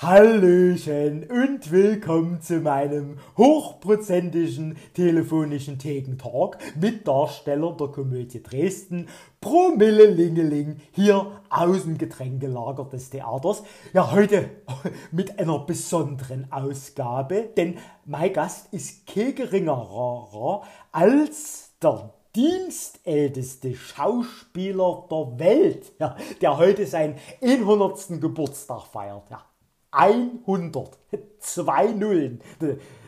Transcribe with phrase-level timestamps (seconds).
[0.00, 9.08] Hallöchen und willkommen zu meinem hochprozentigen telefonischen Thekentalk mit Darsteller der Komödie Dresden,
[9.40, 13.64] Promille Lingeling, hier aus dem Getränkelager des Theaters.
[13.92, 14.50] Ja, heute
[15.10, 20.62] mit einer besonderen Ausgabe, denn mein Gast ist kein geringerer
[20.92, 28.20] als der dienstälteste Schauspieler der Welt, ja, der heute seinen 100.
[28.20, 29.28] Geburtstag feiert.
[29.28, 29.42] Ja.
[29.90, 30.98] 100.
[31.38, 32.40] Zwei Nullen.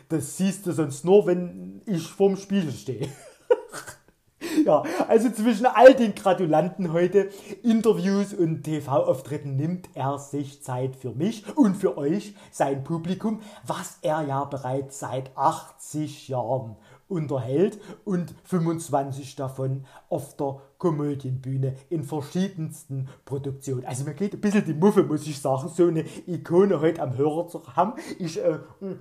[0.09, 3.09] Das siehst du sonst nur, wenn ich vorm Spiegel stehe.
[4.65, 7.31] ja, also zwischen all den Gratulanten heute,
[7.63, 13.99] Interviews und TV-Auftritten nimmt er sich Zeit für mich und für euch, sein Publikum, was
[14.03, 16.77] er ja bereits seit 80 Jahren
[17.11, 23.85] unterhält und 25 davon auf der Komödienbühne in verschiedensten Produktionen.
[23.85, 27.17] Also mir geht ein bisschen die Muffe, muss ich sagen, so eine Ikone heute am
[27.17, 27.95] Hörer zu haben.
[28.19, 29.01] Ich, äh, hm,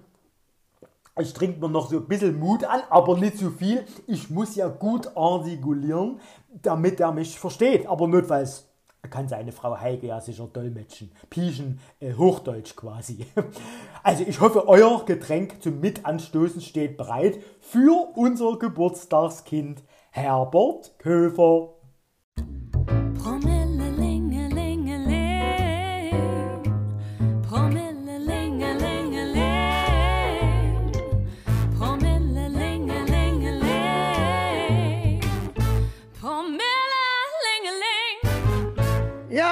[1.19, 3.85] ich trinke mir noch so ein bisschen Mut an, aber nicht zu viel.
[4.07, 6.19] Ich muss ja gut artikulieren,
[6.61, 7.87] damit er mich versteht.
[7.87, 8.68] Aber notfalls
[9.07, 11.11] kann seine Frau Heike ja sicher dolmetschen.
[11.29, 13.25] Pieschen, äh, Hochdeutsch quasi.
[14.01, 21.78] Also ich hoffe, euer Getränk zum Mitanstoßen steht bereit für unser Geburtstagskind Herbert Köfer.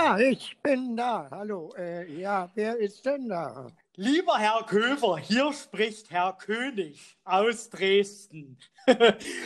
[0.07, 1.27] Ja, ich bin da.
[1.29, 1.73] Hallo.
[1.77, 3.67] Äh, ja, wer ist denn da?
[3.97, 8.57] Lieber Herr Köfer, hier spricht Herr König aus Dresden.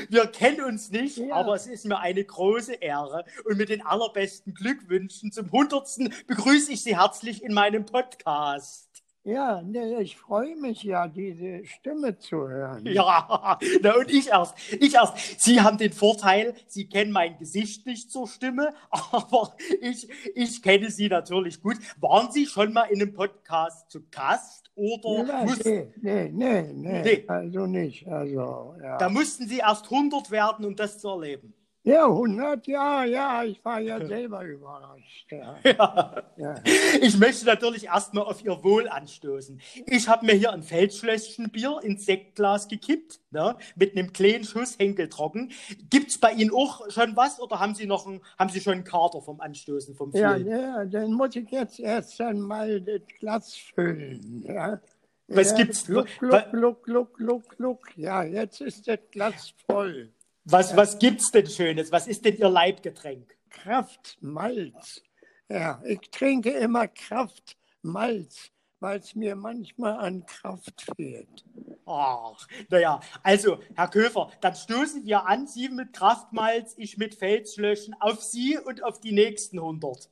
[0.09, 1.33] Wir kennen uns nicht, ja.
[1.33, 6.27] aber es ist mir eine große Ehre und mit den allerbesten Glückwünschen zum 100.
[6.27, 8.90] begrüße ich Sie herzlich in meinem Podcast.
[9.23, 12.83] Ja, ne, ich freue mich ja, diese Stimme zu hören.
[12.87, 14.55] Ja, na und ich erst.
[14.79, 15.39] Ich erst.
[15.43, 20.89] Sie haben den Vorteil, Sie kennen mein Gesicht nicht zur Stimme, aber ich, ich kenne
[20.89, 21.77] Sie natürlich gut.
[21.99, 24.71] Waren Sie schon mal in einem Podcast zu Gast?
[24.73, 25.63] Oder ja, muss...
[25.63, 28.07] nee, nee, nee, nee, nee, also nicht.
[28.07, 28.97] Also, ja.
[28.97, 31.53] Da mussten Sie erst 100 werden, um das zu erleben.
[31.83, 35.31] Ja, 100 Jahre, ja, ich war ja selber überrascht.
[35.31, 35.57] Ja.
[35.63, 36.23] Ja.
[36.37, 36.55] Ja.
[37.01, 39.59] Ich möchte natürlich erstmal auf Ihr Wohl anstoßen.
[39.87, 44.77] Ich habe mir hier ein Feldschlösschen Bier ins Sektglas gekippt, ne, mit einem kleinen Schuss
[44.77, 45.51] Henkeltrocken.
[45.89, 48.73] Gibt es bei Ihnen auch schon was oder haben Sie noch ein, haben Sie schon
[48.73, 53.55] einen Kater vom Anstoßen vom Ja, ja, dann muss ich jetzt erst einmal das Glas
[53.55, 54.43] füllen.
[54.45, 54.81] Ja.
[55.27, 55.85] Was ja, gibt's?
[55.85, 57.97] Gluck, gluck, gluck, gluck, gluck, gluck.
[57.97, 60.11] Ja, jetzt ist das Glas voll.
[60.45, 61.91] Was, was gibt's denn Schönes?
[61.91, 63.37] Was ist denn Ihr Leibgetränk?
[63.49, 65.01] Kraftmalz.
[65.49, 71.45] Ja, ich trinke immer Kraftmalz, weil es mir manchmal an Kraft fehlt.
[71.85, 77.95] Ach, naja, also, Herr Köfer, dann stoßen wir an, Sie mit Kraftmalz, ich mit Felslöschen,
[77.99, 80.09] auf Sie und auf die nächsten 100.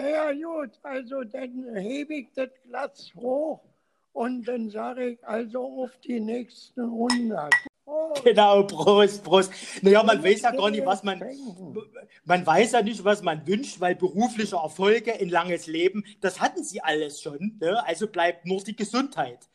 [0.00, 3.60] Ja, gut, also dann hebe ich das Glas hoch
[4.12, 7.52] und dann sage ich also auf die nächsten 100.
[8.24, 9.52] Genau, Prost, Prost.
[9.82, 11.22] Naja, man weiß ja gar nicht, was man,
[12.24, 16.64] man weiß ja nicht, was man wünscht, weil berufliche Erfolge, ein langes Leben, das hatten
[16.64, 17.58] sie alles schon.
[17.60, 17.84] Ne?
[17.86, 19.48] Also bleibt nur die Gesundheit.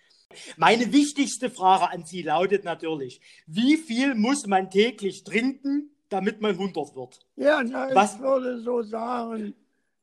[0.58, 6.52] Meine wichtigste Frage an Sie lautet natürlich, wie viel muss man täglich trinken, damit man
[6.52, 7.20] 100 wird?
[7.36, 8.16] Ja, na, was?
[8.16, 9.54] ich würde so sagen,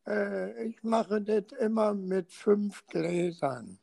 [0.06, 3.78] äh, ich mache das immer mit fünf Gläsern.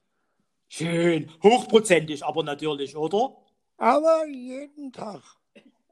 [0.70, 3.38] Schön, hochprozentig aber natürlich, oder?
[3.78, 5.22] Aber jeden Tag.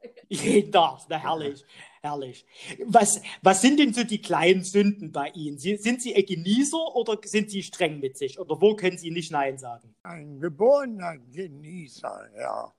[0.28, 1.64] Jeden Tag, na herrlich,
[2.02, 2.44] herrlich.
[2.84, 5.58] Was, was sind denn so die kleinen Sünden bei Ihnen?
[5.58, 8.38] Sind Sie ein Genießer oder sind Sie streng mit sich?
[8.38, 9.94] Oder wo können Sie nicht Nein sagen?
[10.02, 12.72] Ein geborener Genießer, ja.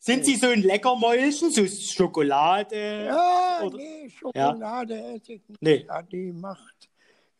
[0.00, 3.06] Sind Sie so ein Leckermäulchen, so Schokolade?
[3.06, 3.76] Ja, oder?
[3.76, 5.14] nee, Schokolade ja.
[5.14, 5.62] esse ich nicht.
[5.62, 5.84] Nee.
[5.86, 6.88] Ja, die macht,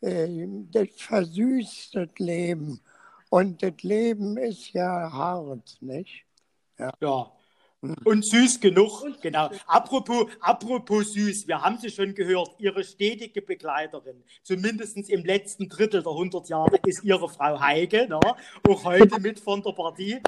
[0.01, 0.27] äh,
[0.71, 2.79] das versüßt das Leben.
[3.29, 6.26] Und das Leben ist ja hart, nicht?
[6.79, 6.91] Ja.
[7.01, 7.31] ja.
[8.05, 9.51] Und süß genug, genau.
[9.67, 16.01] Apropos, apropos süß, wir haben sie schon gehört, ihre stetige Begleiterin, zumindest im letzten Drittel
[16.01, 18.19] der 100 Jahre, ist ihre Frau Heike, ne?
[18.19, 20.19] auch heute mit von der Partie.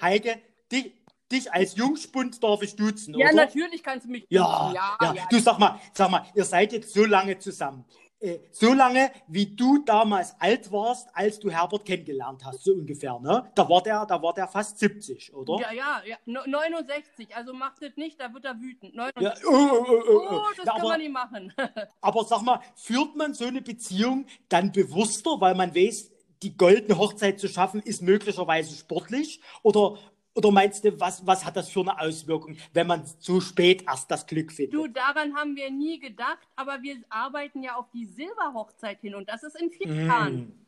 [0.00, 0.40] Heike,
[0.72, 0.92] dich,
[1.30, 3.36] dich als Jungspund darf ich duzen, Ja, oder?
[3.36, 4.34] natürlich kannst du mich duzen.
[4.34, 5.14] Ja, ja, ja.
[5.14, 5.26] ja.
[5.30, 7.84] Du sag mal, sag mal, ihr seid jetzt so lange zusammen.
[8.26, 13.18] Äh, so lange, wie du damals alt warst, als du Herbert kennengelernt hast, so ungefähr,
[13.20, 13.50] ne?
[13.54, 15.60] Da war der, da war der fast 70, oder?
[15.60, 16.46] Ja, ja, ja.
[16.46, 18.94] 69, also macht das nicht, da wird er wütend.
[18.94, 20.42] Ja, oh, oh, oh, oh, oh.
[20.56, 21.52] das ja, kann aber, man nicht machen.
[22.00, 26.10] aber sag mal, führt man so eine Beziehung dann bewusster, weil man weiß,
[26.42, 29.40] die goldene Hochzeit zu schaffen, ist möglicherweise sportlich?
[29.62, 29.98] Oder,
[30.36, 34.10] oder meinst du, was, was hat das für eine Auswirkung, wenn man zu spät erst
[34.10, 34.74] das Glück findet?
[34.74, 39.28] Du, daran haben wir nie gedacht, aber wir arbeiten ja auf die Silberhochzeit hin und
[39.28, 40.06] das ist in vier Mm.
[40.06, 40.66] Jahren.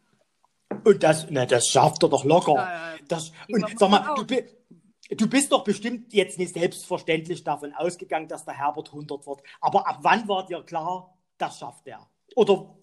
[0.84, 2.54] Und das, na, das schafft er doch locker.
[2.54, 2.94] Ja.
[3.08, 8.44] Das, und sag mal, du, du bist doch bestimmt jetzt nicht selbstverständlich davon ausgegangen, dass
[8.44, 9.42] der Herbert 100 wird.
[9.60, 12.06] Aber ab wann war dir klar, das schafft er?
[12.36, 12.74] Oder,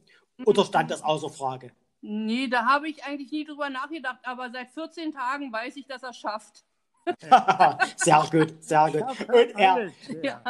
[0.46, 1.72] oder stand das außer Frage?
[2.02, 6.04] Nee, da habe ich eigentlich nie drüber nachgedacht, aber seit 14 Tagen weiß ich, dass
[6.04, 6.65] er es schafft.
[7.98, 9.30] sehr gut, sehr gut.
[9.30, 9.92] Und er,
[10.22, 10.42] ja.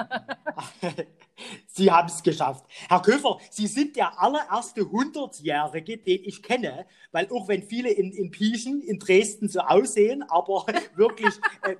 [1.68, 2.66] Sie haben es geschafft.
[2.88, 8.12] Herr Köfer, Sie sind der allererste 100-Jährige, den ich kenne, weil auch wenn viele in,
[8.12, 10.66] in Pieschen in Dresden so aussehen, aber
[10.96, 11.76] wirklich, äh,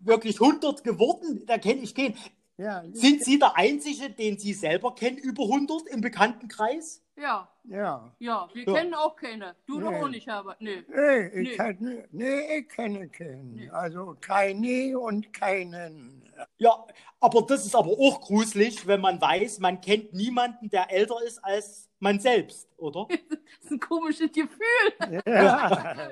[0.00, 2.16] wirklich 100 geworden, da kenne ich keinen.
[2.56, 7.02] Ja, Sind Sie der Einzige, den Sie selber kennen, über 100 im Bekanntenkreis?
[7.20, 8.12] Ja, ja.
[8.18, 8.74] ja, wir Ja.
[8.74, 9.56] kennen auch keine.
[9.66, 10.02] Du doch Nee.
[10.02, 10.60] auch nicht, Herbert.
[10.60, 10.84] Nee.
[10.88, 11.56] Nee, ich Nee.
[11.56, 13.54] Kenne, nee, ich kenne keinen.
[13.54, 13.70] Nee.
[13.70, 16.22] Also keine und keinen.
[16.58, 16.86] Ja,
[17.20, 21.44] aber das ist aber auch gruselig, wenn man weiß, man kennt niemanden, der älter ist
[21.44, 23.06] als man selbst, oder?
[23.60, 25.22] Das ist ein komisches Gefühl.
[25.26, 26.08] Ja,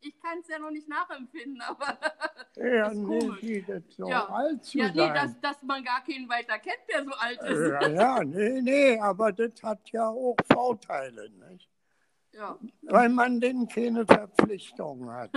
[0.00, 1.98] Ich kann es ja noch nicht nachempfinden, aber
[2.56, 3.40] ja ist nee, komisch.
[3.40, 4.26] die das so Ja.
[4.28, 5.14] alt zu ja, nee, sein.
[5.14, 7.70] dass, dass man gar keinen weiter kennt, der so alt ist.
[7.70, 11.68] ja, ja, nee, nee, aber das hat ja auch Vorteile, nicht?
[12.32, 12.58] Ja.
[12.82, 15.30] weil man denn keine Verpflichtung hat.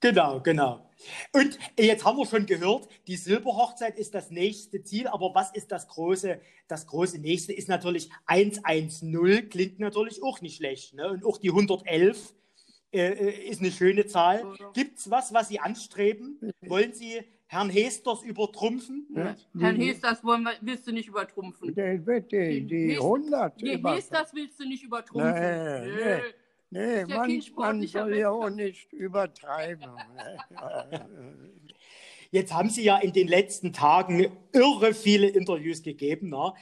[0.00, 0.90] Genau, genau.
[1.32, 5.70] Und jetzt haben wir schon gehört, die Silberhochzeit ist das nächste Ziel, aber was ist
[5.72, 10.94] das große, das große nächste ist natürlich 110, klingt natürlich auch nicht schlecht.
[10.94, 11.08] Ne?
[11.10, 12.34] Und auch die 111
[12.92, 14.44] äh, äh, ist eine schöne Zahl.
[14.74, 16.40] Gibt es was, was Sie anstreben?
[16.62, 19.06] Wollen Sie Herrn Hesters übertrumpfen?
[19.14, 21.74] Ja, Herrn die- das wollen wir, willst du nicht übertrumpfen.
[21.74, 25.32] Die, die, die, die Nächste- 100 Nee, über- Hees, das willst du nicht übertrumpfen.
[25.34, 26.20] Nee, nee.
[26.70, 29.90] Nee, ja man, man soll ja auch nicht übertreiben.
[30.50, 31.08] Ja.
[32.30, 36.30] Jetzt haben Sie ja in den letzten Tagen irre viele Interviews gegeben.
[36.30, 36.52] Ne?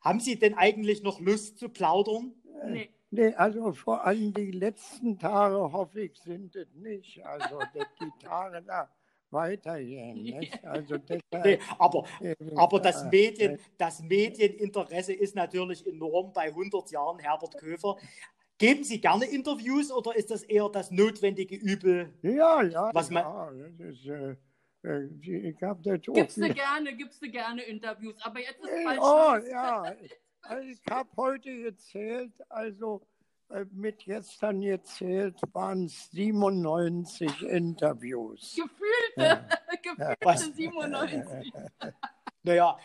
[0.00, 2.34] Haben Sie denn eigentlich noch Lust zu plaudern?
[2.66, 2.90] Nee.
[3.10, 7.24] Nee, also vor allem die letzten Tage hoffe ich, sind es nicht.
[7.24, 7.60] Also
[8.00, 8.90] die Tage da
[9.34, 10.22] weitergehen.
[10.22, 10.64] Nicht?
[10.64, 16.46] Also deshalb, Nee, aber, äh, aber das, äh, Medien, das Medieninteresse ist natürlich enorm bei
[16.46, 17.96] 100 Jahren Herbert Köfer.
[18.58, 22.12] Geben Sie gerne Interviews oder ist das eher das notwendige Übel?
[22.22, 24.36] Ja, ja, Was man- ja das ist, äh,
[24.84, 28.68] äh, ich habe das auch Gibst du gerne, gibst du gerne Interviews, aber jetzt ist
[28.70, 29.00] Äh, falsch.
[29.02, 29.94] Oh, ja.
[30.42, 33.04] Also ich habe heute gezählt, also
[33.50, 38.54] äh, mit gestern gezählt waren es 97 Interviews.
[38.54, 39.48] Gefühlte,
[39.82, 40.44] gefühlte Was?
[40.54, 41.52] 97.
[42.46, 42.76] Naja,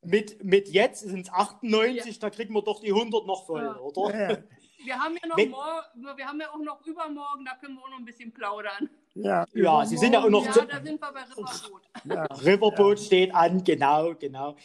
[0.00, 3.76] mit, mit jetzt sind es 98, da kriegen wir doch die 100 noch voll, Ja.
[3.78, 4.42] oder?
[4.84, 7.74] Ja, Wir haben ja noch Wenn- morgen, wir haben ja auch noch übermorgen, da können
[7.76, 8.90] wir auch noch ein bisschen plaudern.
[9.14, 11.82] ja, Ja, Sie sind ja auch noch Ja, zu- da sind wir bei Ritterboot.
[12.04, 14.56] ja, Riverboat steht an, genau, genau.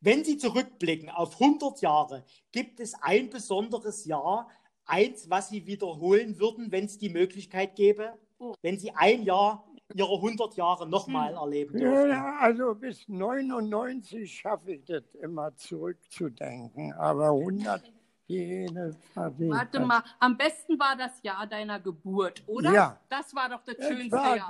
[0.00, 4.48] Wenn Sie zurückblicken auf 100 Jahre, gibt es ein besonderes Jahr,
[4.86, 8.14] eins, was Sie wiederholen würden, wenn es die Möglichkeit gäbe?
[8.38, 8.54] Oh.
[8.62, 11.36] Wenn Sie ein Jahr Ihrer 100 Jahre nochmal Hm.
[11.38, 12.10] erleben Ja, dürfen?
[12.10, 17.92] ja, also bis 99 schaffe ich das immer zurückzudenken, aber 100
[18.30, 19.52] jene verdient.
[19.52, 22.72] Warte mal, am besten war das Jahr deiner Geburt, oder?
[22.72, 23.00] Ja.
[23.08, 24.48] Das war doch das Ich schönste war Jahr.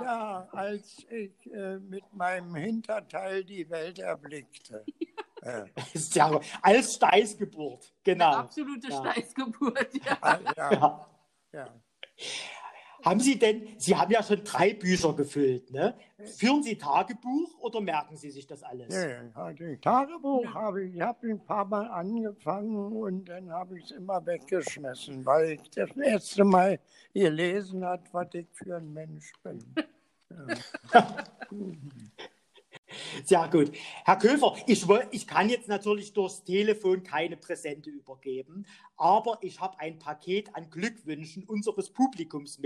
[0.51, 4.85] da, als ich äh, mit meinem Hinterteil die Welt erblickte.
[5.93, 8.33] Ist ja als Steißgeburt, genau.
[8.33, 8.97] Absolute Ja.
[8.97, 10.39] Steißgeburt, ja.
[10.55, 11.07] ja,
[11.51, 11.67] Ja.
[13.03, 15.95] Haben Sie denn, Sie haben ja schon drei Bücher gefüllt, ne?
[16.37, 18.89] Führen Sie Tagebuch oder merken Sie sich das alles?
[18.89, 23.85] Nee, also Tagebuch habe ich, ich habe ein paar Mal angefangen und dann habe ich
[23.85, 26.79] es immer weggeschmissen, weil ich das erste Mal
[27.13, 29.59] gelesen hat, was ich für ein Mensch bin.
[33.23, 33.71] Sehr gut.
[34.05, 38.65] Herr Köfer, ich, ich kann jetzt natürlich durchs Telefon keine Präsente übergeben,
[38.97, 42.59] aber ich habe ein Paket an Glückwünschen unseres Publikums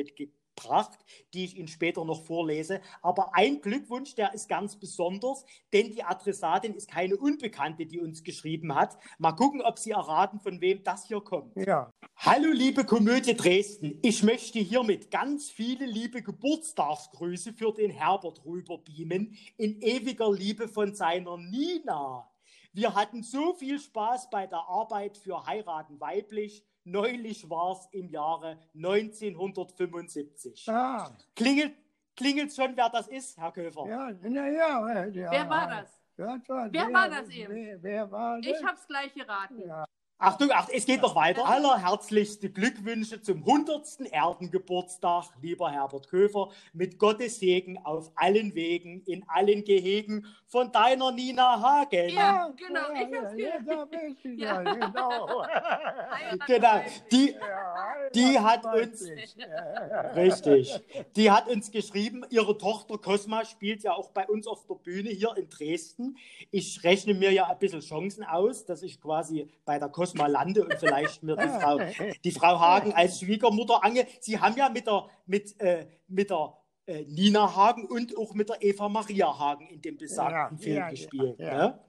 [0.56, 0.98] mitgebracht,
[1.34, 2.82] die ich Ihnen später noch vorlese.
[3.02, 8.24] Aber ein Glückwunsch, der ist ganz besonders, denn die Adressatin ist keine Unbekannte, die uns
[8.24, 8.98] geschrieben hat.
[9.18, 11.56] Mal gucken, ob Sie erraten, von wem das hier kommt.
[11.56, 18.46] Ja, Hallo liebe Komödie Dresden, ich möchte hiermit ganz viele liebe Geburtstagsgrüße für den Herbert
[18.46, 22.30] rüberbeamen, in ewiger Liebe von seiner Nina.
[22.74, 26.64] Wir hatten so viel Spaß bei der Arbeit für Heiraten weiblich.
[26.86, 30.70] Neulich war es im Jahre 1975.
[30.70, 31.74] ah, Klingelt,
[32.16, 33.88] klingelt schon, wer das ist, Herr Köfer?
[33.88, 35.32] ja, na ja, ja.
[35.32, 36.00] Wer war das?
[36.18, 37.54] Ja, das war Wer der- war das eben?
[37.56, 38.46] Wer, wer war das?
[38.48, 39.60] Ich hab's gleich geraten.
[39.68, 39.84] Ja,
[40.18, 41.46] Achtung, Achtung, es geht noch weiter.
[41.46, 44.00] Allerherzlichste Glückwünsche zum 100.
[44.12, 51.12] Erdengeburtstag, lieber Herbert Köfer, mit Gottes Segen auf allen Wegen, in allen Gehegen von deiner
[51.12, 52.10] Nina Hagen.
[52.10, 52.94] Ja, genau.
[52.94, 55.46] Ich ja, hab's ja, da bin ich ja, genau.
[56.48, 56.82] Genau,
[57.12, 59.36] die, Ja, Die hat uns- ich.
[59.46, 60.80] Ja, Richtig.
[61.18, 65.10] Die hat uns geschrieben, ihre Tochter Cosma spielt ja auch bei uns auf der Bühne
[65.10, 66.18] hier in Dresden.
[66.52, 70.64] Ich rechne mir ja ein bisschen Chancen aus, dass ich quasi bei der Cosma lande
[70.64, 71.80] und vielleicht mir die Frau,
[72.24, 74.06] die Frau Hagen als Schwiegermutter ange.
[74.20, 76.54] Sie haben ja mit der, mit, äh, mit der
[76.86, 80.76] äh, Nina Hagen und auch mit der Eva Maria Hagen in dem besagten Ja, Film
[80.76, 81.40] ja, gespielt.
[81.40, 81.58] ja.
[81.58, 81.80] Ne?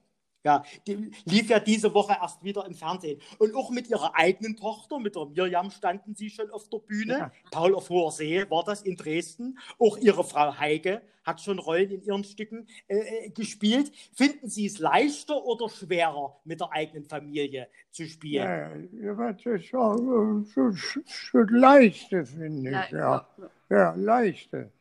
[0.43, 3.19] Ja, die lief ja diese Woche erst wieder im Fernsehen.
[3.37, 7.17] Und auch mit ihrer eigenen Tochter, mit der Miriam, standen sie schon auf der Bühne.
[7.17, 7.31] Ja.
[7.51, 9.57] Paul auf hoher See war das in Dresden.
[9.77, 13.91] Auch ihre Frau Heike hat schon Rollen in ihren Stücken äh, äh, gespielt.
[14.13, 18.45] Finden Sie es leichter oder schwerer, mit der eigenen Familie zu spielen?
[18.45, 22.91] Ja, ja, das ist auch äh, so, so leichte, finde ich.
[22.91, 23.27] Ja,
[23.69, 24.71] ja leichte.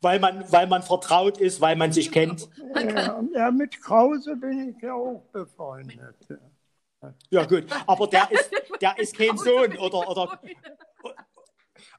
[0.00, 2.48] Weil, man, weil man vertraut ist, weil man sich kennt.
[2.74, 6.16] Ja, ja, mit Krause bin ich ja auch befreundet.
[7.30, 7.66] Ja, gut.
[7.86, 8.50] Aber der ist,
[8.80, 10.40] der ist kein Sohn oder, oder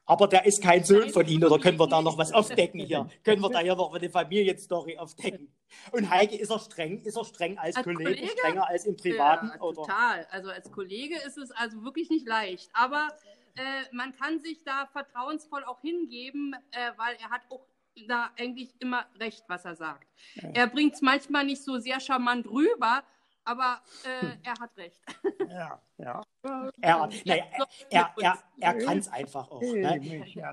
[0.06, 3.08] Aber der ist kein Sohn von Ihnen, oder können wir da noch was aufdecken hier?
[3.22, 5.54] Können wir da hier noch eine Familienstory aufdecken?
[5.92, 7.02] Und Heike, ist er streng?
[7.02, 8.28] Ist er streng als, Als Kollege, Kollege?
[8.28, 9.52] strenger als im Privaten?
[9.54, 9.82] Ja, oder?
[9.82, 10.26] total.
[10.30, 12.70] Also als Kollege ist es also wirklich nicht leicht.
[12.72, 13.08] Aber
[13.54, 17.64] äh, man kann sich da vertrauensvoll auch hingeben, äh, weil er hat auch
[18.08, 20.08] da eigentlich immer recht, was er sagt.
[20.54, 23.02] Er bringt es manchmal nicht so sehr charmant rüber,
[23.44, 25.00] aber äh, er hat recht.
[25.48, 26.22] Ja, ja.
[26.82, 27.44] Er, naja,
[27.90, 29.60] er, er, er kann es einfach auch.
[29.60, 30.00] Ne?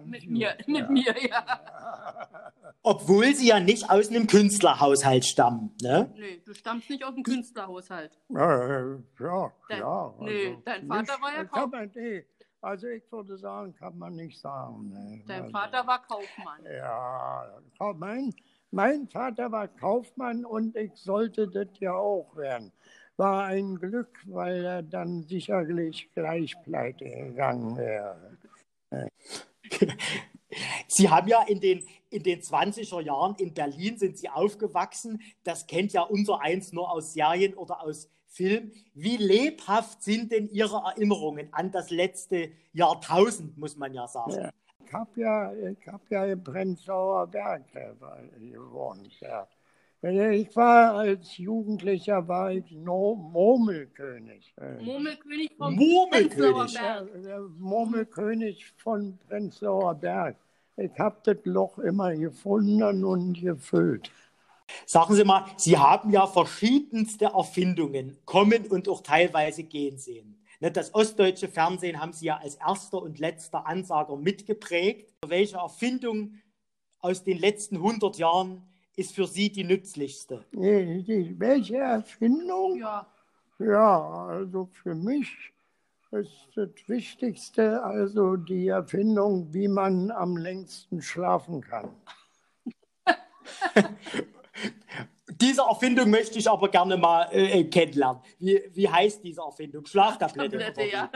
[0.06, 0.90] mit mir, mit ja.
[0.90, 2.52] mir, ja.
[2.84, 5.74] Obwohl sie ja nicht aus einem Künstlerhaushalt stammen.
[5.82, 6.12] Ne?
[6.18, 8.20] Nö, du stammst nicht aus dem Künstlerhaushalt.
[8.28, 10.16] Ja, ja, Dein- klar.
[10.20, 12.26] nee, dein Vater war ja man, nee,
[12.68, 14.90] Also ich würde sagen, kann man nicht sagen.
[14.90, 15.24] ne.
[15.26, 16.66] Dein Also, Vater war Kaufmann.
[16.66, 17.62] Ja,
[17.96, 18.34] mein,
[18.72, 22.74] mein Vater war Kaufmann und ich sollte das ja auch werden.
[23.16, 28.38] War ein Glück, weil er dann sicherlich gleich pleite gegangen wäre.
[30.90, 35.22] Sie haben ja in den, in den 20er Jahren in Berlin sind Sie aufgewachsen.
[35.46, 38.72] Das kennt ja unser eins nur aus Serien oder aus Film.
[38.94, 44.32] Wie lebhaft sind denn Ihre Erinnerungen an das letzte Jahrtausend, muss man ja sagen?
[44.32, 44.50] Ja.
[44.86, 49.20] Ich habe ja, ich hab ja in Prenzlauer Berg äh, gewohnt.
[49.20, 49.48] Ja.
[50.02, 54.54] Ich war als Jugendlicher war ich no Murmelkönig.
[54.62, 56.54] Äh, Murmelkönig vom Murmelkönig.
[56.54, 60.38] Prenzlauer Murmelkönig von Prenzlauer Berg.
[60.78, 64.12] Ich habe das Loch immer gefunden und gefüllt.
[64.86, 70.44] Sagen Sie mal, Sie haben ja verschiedenste Erfindungen kommen und auch teilweise gehen sehen.
[70.60, 75.14] Das ostdeutsche Fernsehen haben Sie ja als erster und letzter Ansager mitgeprägt.
[75.26, 76.36] Welche Erfindung
[77.00, 78.64] aus den letzten 100 Jahren
[78.96, 80.46] ist für Sie die nützlichste?
[80.52, 82.78] Die, die, welche Erfindung?
[82.80, 83.08] Ja.
[83.60, 85.36] Ja, also für mich
[86.12, 91.90] ist das Wichtigste also die Erfindung, wie man am längsten schlafen kann.
[95.30, 98.22] Diese Erfindung möchte ich aber gerne mal äh, kennenlernen.
[98.40, 99.86] Wie, wie heißt diese Erfindung?
[99.86, 100.58] Schlaftablette.
[100.58, 101.10] Tablette, ja.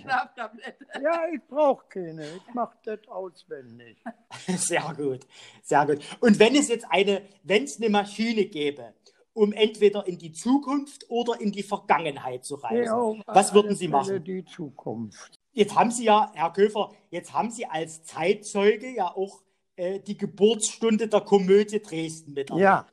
[0.00, 0.86] Schlaftablette.
[1.02, 3.98] Ja, ich brauche keine, ich mache das auswendig.
[4.48, 5.20] Sehr gut,
[5.62, 5.98] sehr gut.
[6.20, 8.94] Und wenn es jetzt eine, wenn es eine Maschine gäbe,
[9.34, 13.88] um entweder in die Zukunft oder in die Vergangenheit zu reisen, Ja, was würden Sie
[13.88, 14.24] machen?
[14.24, 15.38] Die Zukunft.
[15.52, 19.42] Jetzt haben Sie ja, Herr Köfer, jetzt haben Sie als Zeitzeuge ja auch
[19.76, 22.62] äh, die Geburtsstunde der Komödie Dresden miterlebt.
[22.62, 22.86] Ja.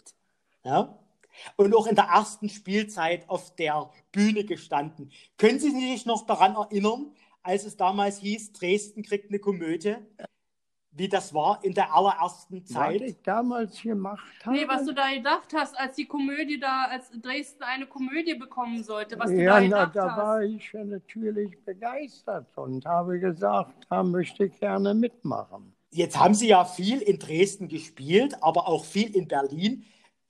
[0.64, 1.00] ja.
[1.56, 5.12] Und auch in der ersten Spielzeit auf der Bühne gestanden.
[5.38, 9.96] Können Sie sich noch daran erinnern, als es damals hieß, Dresden kriegt eine Komödie?
[10.92, 13.02] Wie das war in der allerersten Was Zeit?
[13.02, 14.56] ich damals gemacht habe.
[14.56, 18.84] Nee, was du da gedacht hast, als die Komödie da, als Dresden eine Komödie bekommen
[18.84, 20.18] sollte, was du ja, da na, gedacht da hast.
[20.18, 25.74] war ich ja natürlich begeistert und habe gesagt, da möchte ich gerne mitmachen.
[25.92, 29.86] Jetzt haben Sie ja viel in Dresden gespielt, aber auch viel in Berlin.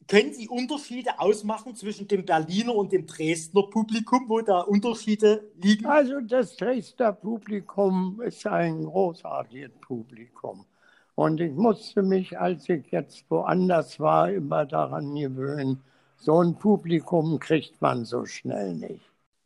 [0.08, 5.86] Können Sie Unterschiede ausmachen zwischen dem Berliner und dem Dresdner Publikum, wo da Unterschiede liegen?
[5.86, 10.66] Also das Dresdner Publikum ist ein großartiges Publikum.
[11.14, 15.82] Und ich musste mich, als ich jetzt woanders war, immer daran gewöhnen,
[16.16, 19.02] so ein Publikum kriegt man so schnell nicht.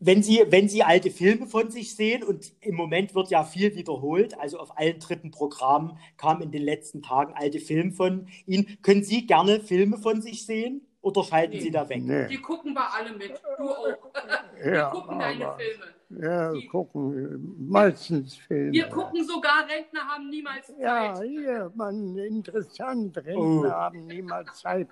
[0.05, 3.73] Wenn Sie, wenn Sie alte Filme von sich sehen, und im Moment wird ja viel
[3.75, 8.77] wiederholt, also auf allen dritten Programmen kamen in den letzten Tagen alte Filme von Ihnen,
[8.81, 10.81] können Sie gerne Filme von sich sehen?
[11.01, 12.01] oder schalten Sie da weg?
[12.01, 12.27] Nee.
[12.29, 13.33] Die gucken wir alle mit.
[13.57, 13.87] Du auch.
[14.63, 16.25] Wir Ja, gucken deine Filme.
[16.25, 18.71] Ja, Die- gucken meistens Filme.
[18.71, 20.79] Wir gucken sogar, Rentner haben niemals Zeit.
[20.79, 23.17] Ja, hier, man, interessant.
[23.17, 23.65] Rentner Oh.
[23.69, 24.87] haben niemals Zeit.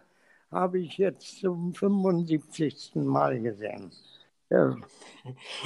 [0.52, 2.92] Habe ich jetzt zum 75.
[2.96, 3.92] Mal gesehen.
[4.52, 4.76] Ja.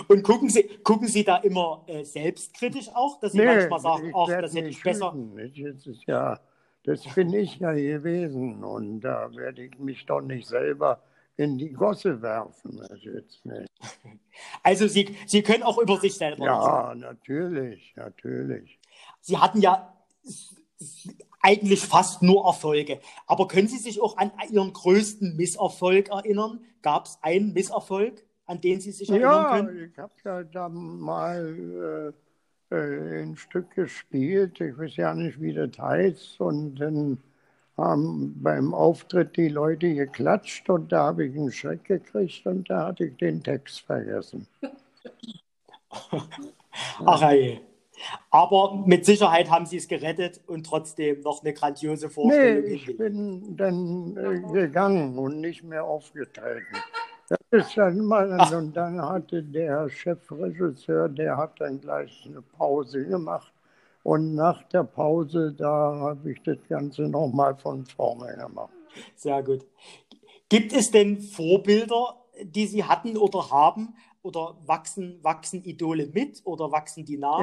[0.07, 4.27] Und gucken Sie, gucken Sie da immer äh, selbstkritisch auch, dass Sie manchmal sagen, ach,
[4.27, 5.13] das hätte ich besser.
[5.35, 6.39] das ist ja,
[6.83, 11.01] das bin ich ja gewesen und da werde ich mich doch nicht selber
[11.35, 12.77] in die Gosse werfen.
[12.77, 13.71] Das jetzt nicht.
[14.63, 16.99] Also Sie, Sie können auch über sich selber was sagen.
[16.99, 18.79] Ja, natürlich, natürlich.
[19.21, 19.95] Sie hatten ja
[21.41, 22.99] eigentlich fast nur Erfolge.
[23.27, 26.65] Aber können Sie sich auch an Ihren größten Misserfolg erinnern?
[26.81, 29.71] Gab es einen Misserfolg, an den Sie sich erinnern Ja, können?
[29.91, 32.13] ich habe ja da mal
[32.71, 34.59] äh, äh, ein Stück gespielt.
[34.61, 36.39] Ich weiß ja nicht, wie das heißt.
[36.41, 37.19] Und dann
[37.77, 42.87] haben beim Auftritt die Leute geklatscht und da habe ich einen Schreck gekriegt und da
[42.87, 44.47] hatte ich den Text vergessen.
[47.05, 47.61] Ach je.
[48.31, 52.85] Aber mit Sicherheit haben Sie es gerettet und trotzdem noch eine grandiose Nee, Vorstellung ich
[52.85, 52.97] hingelegt.
[52.97, 56.83] bin dann äh, gegangen und nicht mehr aufgetreten.
[57.29, 63.05] Das ist dann mal, und dann hatte der Chefregisseur, der hat dann gleich eine Pause
[63.05, 63.51] gemacht.
[64.03, 68.73] Und nach der Pause, da habe ich das Ganze nochmal von vorne gemacht.
[69.15, 69.65] Sehr gut.
[70.47, 73.95] Gibt es denn Vorbilder, die Sie hatten oder haben?
[74.21, 77.39] Oder wachsen, wachsen Idole mit oder wachsen die nach?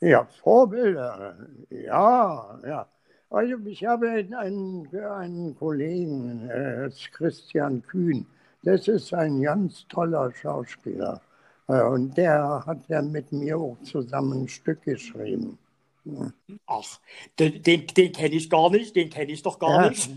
[0.00, 1.36] Ja, Vorbilder.
[1.70, 2.88] Ja, ja.
[3.30, 8.26] Also ich habe einen, einen Kollegen, äh, Christian Kühn.
[8.66, 11.20] Das ist ein ganz toller Schauspieler.
[11.68, 15.56] Und der hat ja mit mir auch zusammen ein Stück geschrieben.
[16.66, 17.00] Ach,
[17.38, 19.88] den, den, den kenne ich gar nicht, den kenne ich doch gar Ja.
[19.90, 20.10] nicht.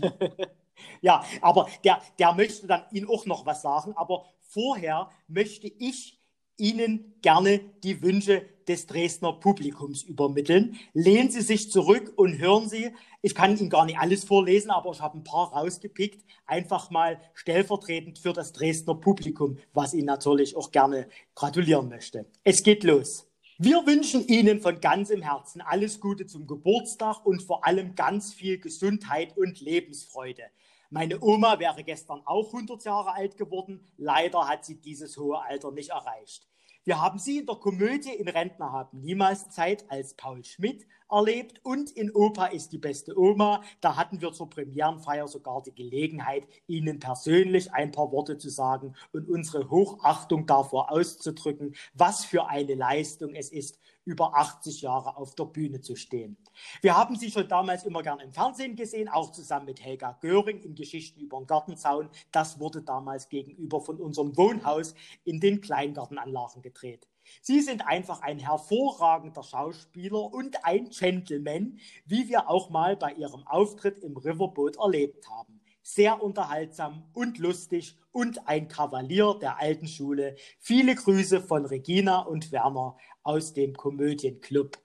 [1.00, 3.92] ja, aber der, der möchte dann Ihnen auch noch was sagen.
[3.96, 6.20] Aber vorher möchte ich
[6.56, 10.78] Ihnen gerne die Wünsche des Dresdner Publikums übermitteln.
[10.92, 12.92] Lehnen Sie sich zurück und hören Sie.
[13.20, 16.24] Ich kann Ihnen gar nicht alles vorlesen, aber ich habe ein paar rausgepickt.
[16.46, 22.26] Einfach mal stellvertretend für das Dresdner Publikum, was Ihnen natürlich auch gerne gratulieren möchte.
[22.44, 23.26] Es geht los.
[23.58, 28.58] Wir wünschen Ihnen von ganzem Herzen alles Gute zum Geburtstag und vor allem ganz viel
[28.58, 30.44] Gesundheit und Lebensfreude.
[30.90, 33.84] Meine Oma wäre gestern auch 100 Jahre alt geworden.
[33.96, 36.49] Leider hat sie dieses hohe Alter nicht erreicht.
[36.90, 41.60] Wir haben sie in der Komödie in Rentner haben niemals Zeit als Paul Schmidt erlebt
[41.64, 43.62] und in Opa ist die beste Oma.
[43.80, 48.94] Da hatten wir zur Premierenfeier sogar die Gelegenheit, Ihnen persönlich ein paar Worte zu sagen
[49.12, 55.34] und unsere Hochachtung davor auszudrücken, was für eine Leistung es ist, über 80 Jahre auf
[55.34, 56.36] der Bühne zu stehen.
[56.82, 60.60] Wir haben sie schon damals immer gern im Fernsehen gesehen, auch zusammen mit Helga Göring
[60.60, 62.08] in Geschichten über den Gartenzaun.
[62.32, 64.94] Das wurde damals gegenüber von unserem Wohnhaus
[65.24, 67.06] in den Kleingartenanlagen gedreht.
[67.42, 73.46] Sie sind einfach ein hervorragender Schauspieler und ein Gentleman, wie wir auch mal bei ihrem
[73.46, 75.60] Auftritt im Riverboat erlebt haben.
[75.82, 80.36] Sehr unterhaltsam und lustig und ein Kavalier der alten Schule.
[80.58, 84.78] Viele Grüße von Regina und Werner aus dem Komödienclub.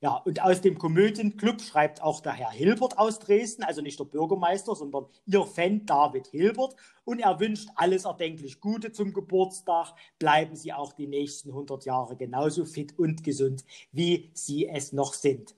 [0.00, 4.04] Ja, und aus dem Komödienclub schreibt auch der Herr Hilbert aus Dresden, also nicht der
[4.04, 6.76] Bürgermeister, sondern Ihr Fan David Hilbert.
[7.04, 9.94] Und er wünscht alles erdenklich Gute zum Geburtstag.
[10.18, 15.14] Bleiben Sie auch die nächsten 100 Jahre genauso fit und gesund, wie Sie es noch
[15.14, 15.54] sind.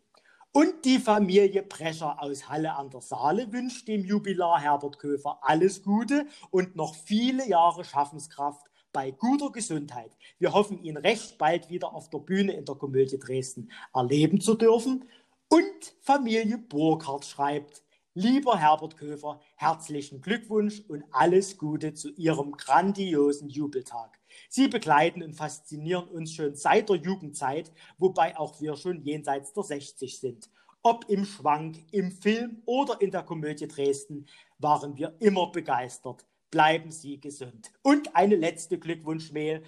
[0.53, 5.83] Und die Familie Prescher aus Halle an der Saale wünscht dem Jubilar Herbert Köfer alles
[5.83, 8.69] Gute und noch viele Jahre Schaffenskraft
[8.99, 10.11] bei guter Gesundheit.
[10.41, 14.55] Wir hoffen, ihn recht bald wieder auf der Bühne in der Komödie Dresden erleben zu
[14.55, 15.05] dürfen.
[15.49, 17.85] Und Familie Burkhardt schreibt,
[18.15, 24.19] lieber Herbert Köfer, herzlichen Glückwunsch und alles Gute zu Ihrem grandiosen Jubeltag.
[24.49, 29.63] Sie begleiten und faszinieren uns schon seit der Jugendzeit, wobei auch wir schon jenseits der
[29.63, 30.51] 60 sind.
[30.83, 34.27] Ob im Schwank, im Film oder in der Komödie Dresden
[34.59, 36.27] waren wir immer begeistert.
[36.51, 37.73] Bleiben Sie gesund.
[37.83, 39.63] Und eine letzte Glückwunschmail.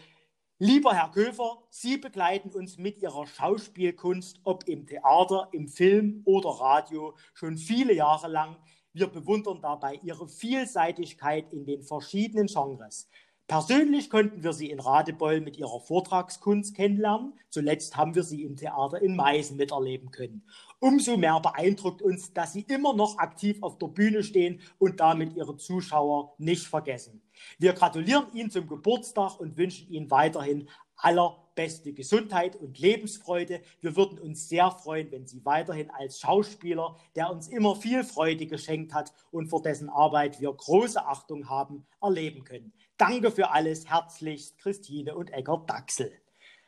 [0.58, 6.50] Lieber Herr Köfer, Sie begleiten uns mit Ihrer Schauspielkunst, ob im Theater, im Film oder
[6.50, 8.56] Radio, schon viele Jahre lang.
[8.92, 13.08] Wir bewundern dabei Ihre Vielseitigkeit in den verschiedenen Genres.
[13.50, 17.32] Persönlich konnten wir sie in Radebeul mit ihrer Vortragskunst kennenlernen.
[17.48, 20.46] Zuletzt haben wir sie im Theater in Meißen miterleben können.
[20.80, 25.36] Umso mehr beeindruckt uns, dass sie immer noch aktiv auf der Bühne stehen und damit
[25.36, 27.22] ihre Zuschauer nicht vergessen.
[27.58, 33.60] Wir gratulieren Ihnen zum Geburtstag und wünschen Ihnen weiterhin allerbeste beste Gesundheit und Lebensfreude.
[33.82, 38.46] Wir würden uns sehr freuen, wenn Sie weiterhin als Schauspieler, der uns immer viel Freude
[38.46, 42.72] geschenkt hat und vor dessen Arbeit wir große Achtung haben, erleben können.
[42.96, 43.90] Danke für alles.
[43.90, 46.12] Herzlichst Christine und Eckert Dachsel.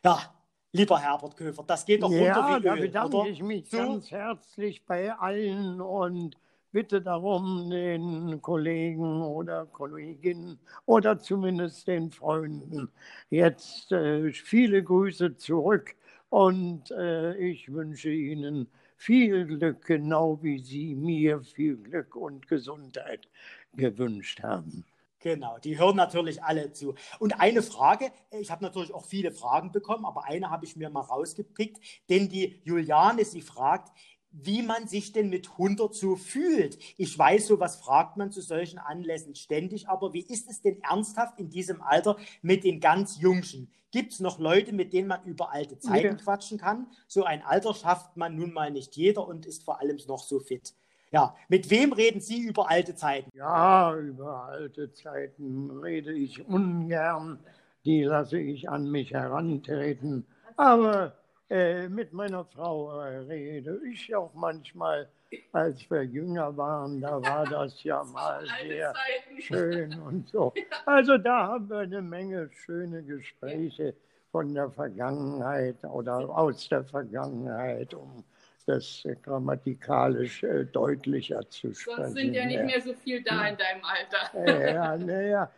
[0.05, 0.35] Ja,
[0.73, 3.31] lieber Herbert Köfer, das geht doch ja, runter wie da Öl, bedanke oder?
[3.31, 3.77] ich mich So?
[3.79, 6.37] ganz herzlich bei allen und
[6.73, 12.91] bitte darum, den Kollegen oder Kolleginnen oder zumindest den Freunden
[13.31, 15.95] jetzt äh, viele Grüße zurück
[16.31, 23.29] und äh, ich wünsche Ihnen viel Glück, genau wie Sie mir viel Glück und Gesundheit
[23.75, 24.85] gewünscht haben.
[25.23, 26.95] Genau, die hören natürlich alle zu.
[27.21, 30.91] Und eine Frage, ich habe natürlich auch viele Fragen bekommen, aber eine habe ich mir
[30.91, 31.81] mal rausgepickt,
[32.11, 33.93] denn die Juliane, sie fragt,
[34.33, 36.79] wie man sich denn mit 100 so fühlt.
[36.97, 41.39] Ich weiß, sowas fragt man zu solchen Anlässen ständig, aber wie ist es denn ernsthaft
[41.39, 43.71] in diesem Alter mit den ganz Jungschen?
[43.93, 46.15] Gibt es noch Leute, mit denen man über alte Zeiten Ja.
[46.15, 46.91] quatschen kann?
[47.07, 50.41] So ein Alter schafft man nun mal nicht jeder und ist vor allem noch so
[50.41, 50.75] fit.
[51.13, 53.31] Ja, mit wem reden Sie über alte Zeiten?
[53.37, 57.39] Ja, über alte Zeiten rede ich ungern,
[57.85, 60.27] die lasse ich an mich herantreten.
[60.57, 61.13] Aber
[61.51, 65.07] äh, mit meiner Frau äh, rede ich auch manchmal,
[65.53, 68.95] als wir jünger waren, da war das ja mal sehr
[69.39, 70.55] schön und so.
[70.87, 73.95] Also da haben wir eine Menge schöne Gespräche
[74.31, 78.25] von der Vergangenheit oder aus der Vergangenheit, um
[78.65, 82.03] das äh, grammatikalisch äh, deutlicher zu sprechen.
[82.03, 84.73] Sonst sind ja nicht mehr so viel da in deinem Alter.
[84.73, 85.51] Ja, naja,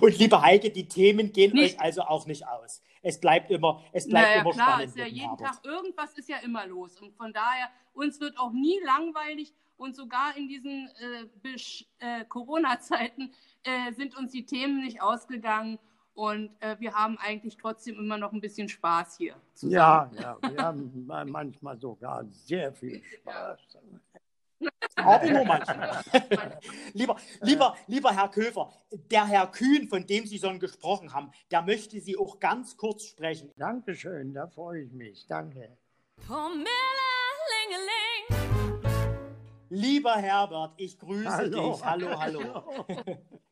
[0.00, 1.76] Und liebe Heike, die Themen gehen Nicht.
[1.76, 2.82] euch also auch nicht aus.
[3.02, 4.88] Es bleibt immer, es bleibt Naja, immer klar, spannend.
[4.88, 5.36] ist ja jeden.
[5.36, 7.00] Tag irgendwas ist ja immer los.
[7.00, 10.90] Und von daher, uns wird auch nie langweilig und sogar in diesen
[11.44, 11.54] äh,
[12.00, 15.78] äh, Corona-Zeiten äh, sind uns die Themen nicht ausgegangen
[16.18, 19.36] und äh, wir haben eigentlich trotzdem immer noch ein bisschen Spaß hier.
[19.54, 19.72] zusammen.
[19.72, 20.10] ja,
[20.42, 23.60] ja, wir haben ma- manchmal sogar sehr viel Spaß.
[24.96, 26.02] Aber nur manchmal.
[26.92, 31.62] lieber, lieber, lieber Herr Köfer, der Herr Kühn, von dem Sie schon gesprochen haben, der
[31.62, 33.52] möchte Sie auch ganz kurz sprechen.
[33.56, 35.24] Dankeschön, da freue ich mich.
[35.28, 35.78] Danke.
[36.26, 36.68] Promille-Lingeling.
[39.70, 41.74] Lieber Herbert, ich grüße Hallo.
[41.74, 41.84] dich.
[41.84, 42.64] Hallo, hallo.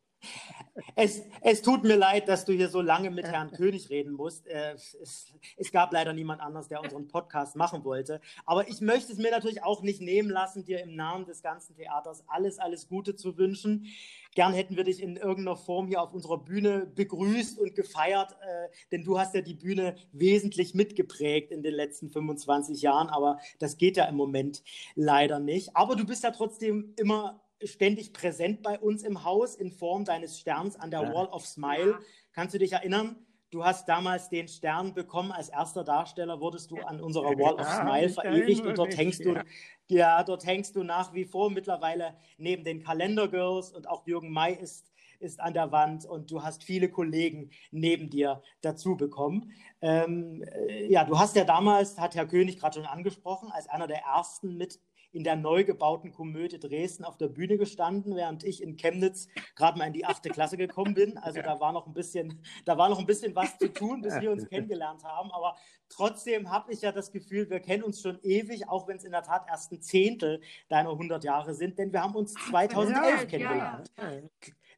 [0.95, 4.47] Es, es tut mir leid, dass du hier so lange mit Herrn König reden musst.
[4.47, 8.21] Äh, Es, es gab leider niemand anders, der unseren Podcast machen wollte.
[8.45, 11.75] Aber ich möchte es mir natürlich auch nicht nehmen lassen, dir im Namen des ganzen
[11.75, 13.87] Theaters alles, alles Gute zu wünschen.
[14.35, 18.67] Gern hätten wir dich in irgendeiner Form hier auf unserer Bühne begrüßt und gefeiert, äh,
[18.91, 23.77] denn du hast ja die Bühne wesentlich mitgeprägt in den letzten 25 Jahren, aber das
[23.77, 24.63] geht ja im Moment
[24.95, 25.75] leider nicht.
[25.75, 30.39] Aber du bist ja trotzdem immer ständig präsent bei uns im Haus in Form deines
[30.39, 31.13] Sterns an der Ja.
[31.13, 31.91] Wall of Smile.
[31.91, 31.99] Ja.
[32.33, 33.15] Kannst du dich erinnern?
[33.49, 35.31] Du hast damals den Stern bekommen.
[35.31, 39.35] Als erster Darsteller wurdest du an unserer Wall of Smile verewigt und dort hängst du
[39.35, 39.43] ja.
[39.87, 44.53] ja, dort hängst du nach wie vor mittlerweile neben den Kalendergirls und auch Jürgen May
[44.53, 49.53] ist, ist an der Wand und du hast viele Kollegen neben dir dazu bekommen.
[49.81, 53.87] Ähm, äh, ja, du hast ja damals, hat Herr König gerade schon angesprochen, als einer
[53.87, 54.79] der ersten mit
[55.17, 59.79] in der neu gebauten Komödie Dresden auf der Bühne gestanden, während ich in Chemnitz gerade
[59.79, 61.17] mal in die achte Klasse gekommen bin.
[61.17, 64.21] Also da war noch ein bisschen, da war noch ein bisschen was zu tun, bis
[64.21, 65.31] wir uns kennengelernt haben.
[65.31, 65.57] Aber
[65.89, 69.11] trotzdem habe ich ja das Gefühl, wir kennen uns schon ewig, auch wenn es in
[69.11, 73.17] der Tat erst ein Zehntel deiner 100 Jahre sind, denn wir haben uns 2011 ja,
[73.17, 73.25] ja.
[73.25, 73.91] kennengelernt.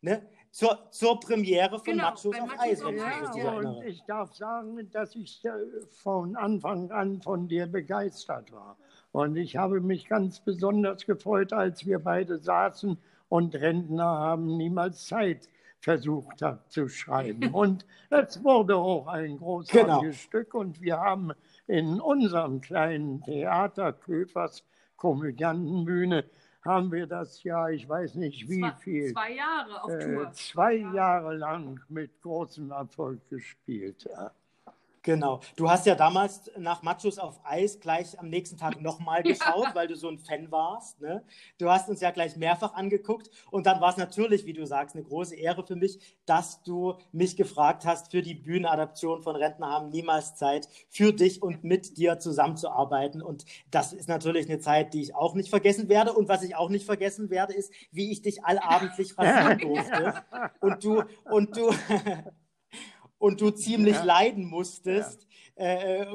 [0.01, 0.25] Ne?
[0.51, 3.77] Zur, zur Premiere von Genau, Machos auf Machos Eis, auf wenn ich Ja, erinnere.
[3.77, 5.51] und ich darf sagen, dass ich äh,
[5.89, 8.77] von Anfang an von dir begeistert war.
[9.11, 15.07] Und ich habe mich ganz besonders gefreut, als wir beide saßen und Rentner haben niemals
[15.07, 15.49] Zeit
[15.81, 17.49] versucht hat zu schreiben.
[17.53, 20.11] Und es wurde auch ein großartiges Genau.
[20.11, 21.31] Stück und wir haben
[21.67, 24.65] in unserem kleinen Theater Köfers
[24.97, 26.25] Komödiantenbühne
[26.65, 30.31] haben wir das ja, ich weiß nicht wie zwei, viel, zwei Jahre auf äh, Tour.
[30.33, 34.05] zwei Jahre lang mit großem Erfolg gespielt.
[34.11, 34.31] Ja.
[35.09, 35.39] Genau.
[35.55, 39.87] Du hast ja damals nach Machos auf Eis gleich am nächsten Tag nochmal geschaut, weil
[39.87, 41.01] du so ein Fan warst.
[41.01, 41.23] Ne?
[41.57, 44.95] Du hast uns ja gleich mehrfach angeguckt und dann war es natürlich, wie du sagst,
[44.95, 49.71] eine große Ehre für mich, dass du mich gefragt hast, für die Bühnenadaption von Rentner
[49.71, 53.23] haben niemals Zeit, für dich und mit dir zusammenzuarbeiten.
[53.23, 56.13] Und das ist natürlich eine Zeit, die ich auch nicht vergessen werde.
[56.13, 60.21] Und was ich auch nicht vergessen werde, ist, wie ich dich allabendlich rasieren durfte.
[60.59, 61.73] Und du, und du,
[63.19, 64.03] und du ziemlich Ja.
[64.03, 66.05] leiden musstest äh,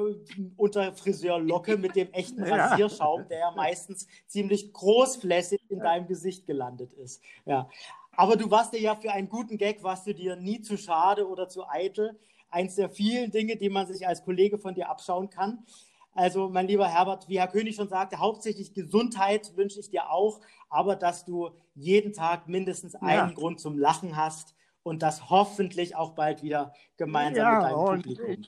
[0.57, 2.67] unter Friseurlocke mit dem echten Ja.
[2.67, 7.21] Rasierschaum, der ja meistens ziemlich großflächig in deinem Gesicht gelandet ist.
[7.45, 7.69] Ja.
[8.17, 11.27] Aber du warst dir ja für einen guten Gag, warst du dir nie zu schade
[11.29, 12.19] oder zu eitel.
[12.49, 15.65] eins der vielen Dinge, die man sich als Kollege von dir abschauen kann.
[16.13, 20.39] Also, mein lieber Herbert, wie Herr König schon sagte, hauptsächlich Gesundheit wünsche ich dir auch,
[20.69, 23.33] aber dass du jeden Tag mindestens einen ja.
[23.35, 24.55] Grund zum Lachen hast
[24.85, 28.45] und das hoffentlich auch bald wieder gemeinsam ja, mit deinem Publikum.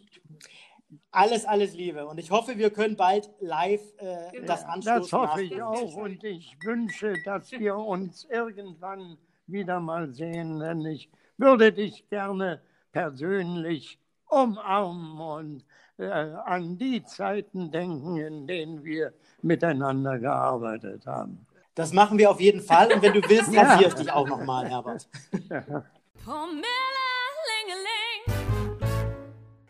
[1.10, 2.06] Alles, alles Liebe.
[2.06, 5.02] Und ich hoffe, wir können bald live äh, das anstoßen.
[5.02, 5.95] Das hoffe ich auch.
[5.95, 10.60] Und ich wünsche, dass wir uns irgendwann wieder mal sehen.
[10.60, 15.65] Denn ich würde dich gerne persönlich umarmen und
[15.97, 21.47] äh, an die Zeiten denken, in denen wir miteinander gearbeitet haben.
[21.73, 22.93] Das machen wir auf jeden Fall.
[22.93, 23.88] Und wenn du willst, rasiere ja.
[23.88, 25.10] ich dich auch nochmal, Herbert.
[25.50, 25.84] Ja.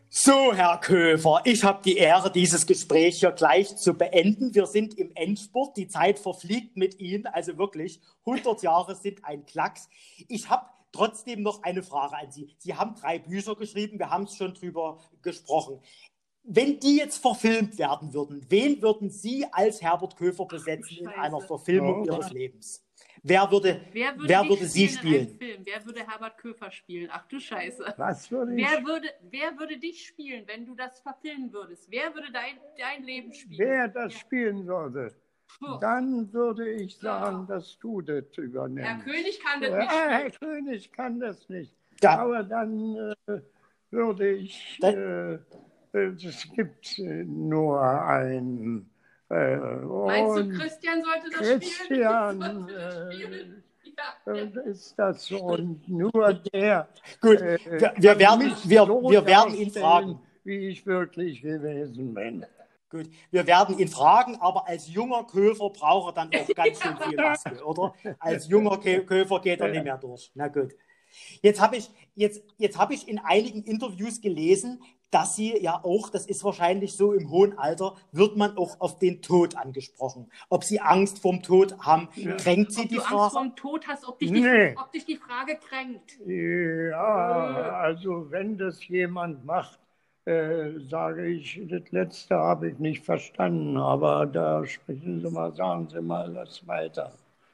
[0.10, 4.56] So, Herr Köfer, ich habe die Ehre, dieses Gespräch hier gleich zu beenden.
[4.56, 9.46] Wir sind im Endspurt, die Zeit verfliegt mit Ihnen, also wirklich, 100 Jahre sind ein
[9.46, 9.88] Klacks.
[10.28, 12.56] Ich habe trotzdem noch eine Frage an Sie.
[12.58, 15.80] Sie haben drei Bücher geschrieben, wir haben es schon drüber gesprochen.
[16.42, 21.40] Wenn die jetzt verfilmt werden würden, wen würden Sie als Herbert Köfer besetzen in einer
[21.42, 22.06] Verfilmung oh.
[22.06, 22.87] Ihres Lebens?
[23.28, 25.38] Wer würde, wer würde, wer würde Sie spielen?
[25.40, 27.10] Wer würde Herbert Köfer spielen?
[27.12, 27.94] Ach du Scheiße.
[27.98, 28.66] Was würde ich?
[28.66, 31.92] Wer würde, wer würde dich spielen, wenn du das verfilmen würdest?
[31.92, 33.60] Wer würde dein, dein Leben spielen?
[33.60, 34.20] Wer das ja.
[34.20, 35.14] spielen würde?
[35.82, 37.56] Dann würde ich sagen, ja.
[37.56, 38.86] dass du das übernimmst.
[38.86, 39.92] Herr König kann das nicht.
[39.92, 41.74] Ja, Herr König kann das nicht.
[42.02, 42.20] Ja.
[42.20, 43.40] Aber dann äh,
[43.92, 44.80] würde ich.
[44.84, 45.40] Äh, äh,
[45.94, 48.90] es gibt äh, nur ein.
[49.30, 52.68] Äh, Meinst du, Christian sollte das Christian, spielen?
[52.68, 53.64] Christian.
[54.28, 56.88] Äh, ist das so und nur der.
[57.20, 60.20] Gut, wir, wir werden, wir, wir werden ihn fragen.
[60.44, 62.46] Wie ich wirklich gewesen bin.
[62.90, 66.96] Gut, wir werden ihn fragen, aber als junger Köfer braucht er dann auch ganz schön
[66.96, 67.94] viel Maske, oder?
[68.20, 70.32] Als junger Köfer geht er nicht mehr durch.
[70.36, 70.74] Na gut.
[71.42, 76.10] Jetzt habe ich, jetzt, jetzt hab ich in einigen Interviews gelesen, dass Sie ja auch,
[76.10, 80.30] das ist wahrscheinlich so im hohen Alter, wird man auch auf den Tod angesprochen.
[80.50, 82.36] Ob Sie Angst vorm Tod haben, ja.
[82.36, 83.22] kränkt Sie ob die du Frage?
[83.22, 84.72] Angst vorm Tod hast, ob dich, nee.
[84.72, 86.20] die, ob dich die Frage kränkt.
[86.26, 89.80] Ja, also wenn das jemand macht,
[90.26, 95.88] äh, sage ich, das letzte habe ich nicht verstanden, aber da sprechen Sie mal, sagen
[95.90, 97.14] Sie mal was weiter.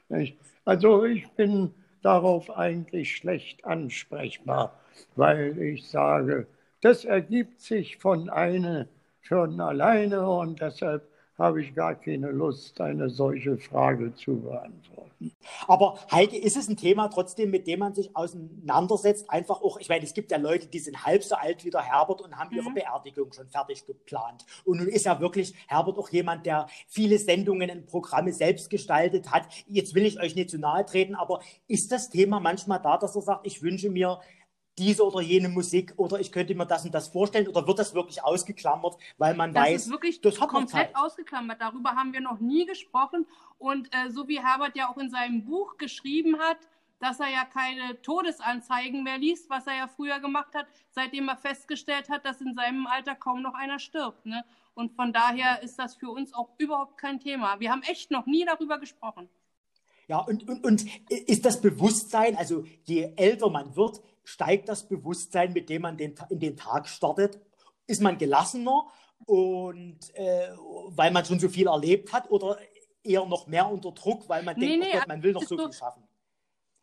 [0.10, 0.36] Nicht?
[0.66, 4.74] Also ich bin darauf eigentlich schlecht ansprechbar,
[5.16, 6.48] weil ich sage,
[6.84, 8.88] das ergibt sich von einer
[9.22, 15.32] schon alleine und deshalb habe ich gar keine Lust, eine solche Frage zu beantworten.
[15.68, 19.30] Aber Heike, ist es ein Thema trotzdem, mit dem man sich auseinandersetzt?
[19.30, 21.82] Einfach auch, ich meine, es gibt ja Leute, die sind halb so alt wie der
[21.82, 22.76] Herbert und haben ihre mhm.
[22.76, 24.46] Beerdigung schon fertig geplant.
[24.66, 29.32] Und nun ist ja wirklich Herbert auch jemand, der viele Sendungen und Programme selbst gestaltet
[29.32, 29.48] hat.
[29.68, 33.16] Jetzt will ich euch nicht zu nahe treten, aber ist das Thema manchmal da, dass
[33.16, 34.20] er sagt, ich wünsche mir
[34.78, 37.94] diese oder jene Musik oder ich könnte mir das und das vorstellen oder wird das
[37.94, 41.62] wirklich ausgeklammert, weil man das weiß, ist wirklich das komplett ausgeklammert.
[41.62, 45.46] Darüber haben wir noch nie gesprochen und äh, so wie Herbert ja auch in seinem
[45.46, 46.58] Buch geschrieben hat,
[47.00, 51.36] dass er ja keine Todesanzeigen mehr liest, was er ja früher gemacht hat, seitdem er
[51.36, 54.26] festgestellt hat, dass in seinem Alter kaum noch einer stirbt.
[54.26, 54.46] Ne?
[54.74, 57.60] Und von daher ist das für uns auch überhaupt kein Thema.
[57.60, 59.28] Wir haben echt noch nie darüber gesprochen.
[60.08, 65.54] Ja, und, und, und ist das Bewusstsein, also je älter man wird, steigt das Bewusstsein,
[65.54, 67.40] mit dem man den, in den Tag startet?
[67.88, 68.88] Ist man gelassener
[69.26, 70.50] und äh,
[70.88, 72.58] weil man schon so viel erlebt hat oder
[73.04, 75.44] eher noch mehr unter Druck, weil man nee, denkt, nee, oh Gott, man will noch
[75.44, 76.04] so viel schaffen?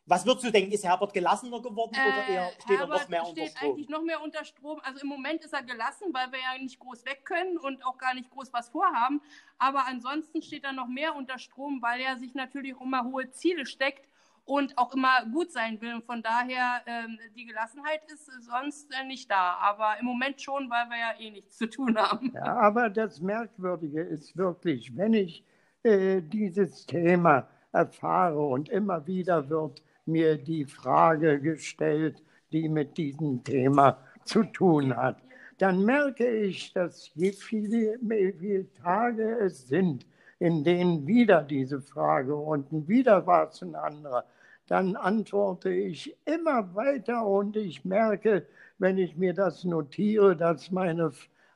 [0.07, 3.09] Was würdest du denken, ist Herbert gelassener geworden äh, oder eher steht Herbert er noch
[3.09, 3.48] mehr unter Strom?
[3.48, 4.81] steht eigentlich noch mehr unter Strom.
[4.83, 7.96] Also im Moment ist er gelassen, weil wir ja nicht groß weg können und auch
[7.96, 9.22] gar nicht groß was vorhaben.
[9.59, 13.31] Aber ansonsten steht er noch mehr unter Strom, weil er sich natürlich auch immer hohe
[13.31, 14.10] Ziele steckt
[14.50, 15.94] und auch immer gut sein will.
[15.94, 19.54] Und von daher, ähm, die Gelassenheit ist sonst äh, nicht da.
[19.60, 22.32] Aber im Moment schon, weil wir ja eh nichts zu tun haben.
[22.34, 25.44] Ja, aber das Merkwürdige ist wirklich, wenn ich
[25.84, 33.44] äh, dieses Thema erfahre und immer wieder wird mir die Frage gestellt, die mit diesem
[33.44, 35.22] Thema zu tun hat.
[35.58, 40.06] Dann merke ich, dass je viele, je viele Tage es sind,
[40.40, 44.24] in denen wieder diese Frage und wieder war es ein anderer,
[44.70, 48.46] dann antworte ich immer weiter und ich merke,
[48.78, 51.11] wenn ich mir das notiere, dass meine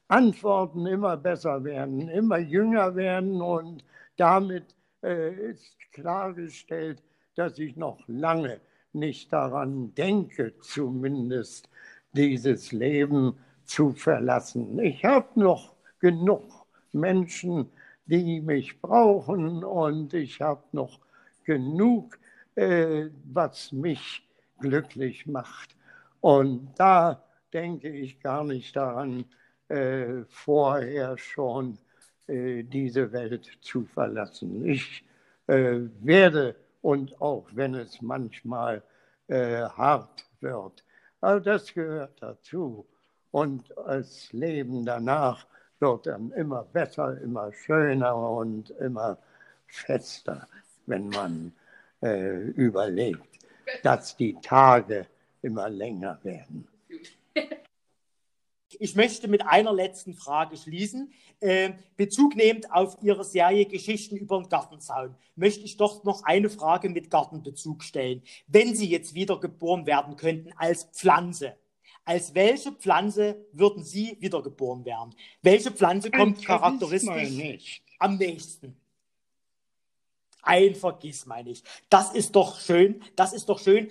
[0.08, 3.84] Antworten immer besser werden, immer jünger werden und
[4.16, 4.74] damit
[5.04, 7.04] äh, ist klargestellt,
[7.36, 8.60] dass ich noch lange
[8.92, 11.68] nicht daran denke, zumindest
[12.14, 14.76] dieses Leben zu verlassen.
[14.80, 17.70] Ich habe noch genug Menschen,
[18.06, 20.98] die mich brauchen und ich habe noch
[21.44, 22.18] genug,
[22.56, 24.26] äh, was mich
[24.60, 25.76] glücklich macht.
[26.20, 29.24] Und da denke ich gar nicht daran,
[29.68, 31.78] äh, vorher schon
[32.26, 34.64] äh, diese Welt zu verlassen.
[34.64, 35.04] Ich
[35.46, 38.82] äh, werde, und auch wenn es manchmal
[39.28, 40.84] äh, hart wird,
[41.20, 42.86] aber das gehört dazu.
[43.30, 45.46] Und das Leben danach
[45.80, 49.18] wird dann immer besser, immer schöner und immer
[49.66, 50.46] fester,
[50.86, 51.52] wenn man
[52.04, 53.38] äh, überlegt,
[53.82, 55.06] dass die Tage
[55.42, 56.68] immer länger werden.
[58.78, 61.12] Ich möchte mit einer letzten Frage schließen.
[61.40, 66.50] Äh, Bezug nehmend auf Ihre Serie Geschichten über den Gartenzaun, möchte ich doch noch eine
[66.50, 68.22] Frage mit Gartenbezug stellen.
[68.46, 71.56] Wenn Sie jetzt wiedergeboren werden könnten als Pflanze,
[72.04, 75.14] als welche Pflanze würden Sie wiedergeboren werden?
[75.40, 77.82] Welche Pflanze kommt charakteristisch nicht.
[77.98, 78.76] am nächsten?
[80.44, 81.64] Ein Vergiss meine ich.
[81.88, 83.02] Das ist doch schön.
[83.16, 83.90] Das ist doch schön.